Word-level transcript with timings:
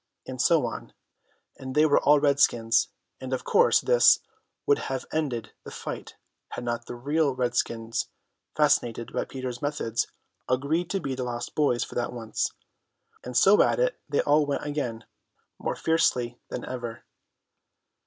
and 0.25 0.41
so 0.41 0.65
on; 0.65 0.93
and 1.59 1.75
they 1.75 1.85
were 1.85 1.99
all 1.99 2.19
redskins; 2.19 2.87
and 3.19 3.33
of 3.33 3.43
course 3.43 3.79
this 3.81 4.17
would 4.65 4.79
have 4.89 5.05
ended 5.13 5.51
the 5.63 5.69
fight 5.69 6.15
had 6.53 6.63
not 6.63 6.87
the 6.87 6.95
real 6.95 7.35
redskins 7.35 8.07
fascinated 8.55 9.13
by 9.13 9.23
Peter's 9.23 9.61
methods, 9.61 10.07
agreed 10.49 10.89
to 10.89 10.99
be 10.99 11.15
lost 11.15 11.53
boys 11.53 11.83
for 11.83 11.93
that 11.93 12.11
once, 12.11 12.51
and 13.23 13.37
so 13.37 13.61
at 13.61 13.79
it 13.79 13.99
they 14.09 14.21
all 14.21 14.43
went 14.43 14.65
again, 14.65 15.05
more 15.59 15.75
fiercely 15.75 16.39
than 16.49 16.65
ever. 16.65 17.03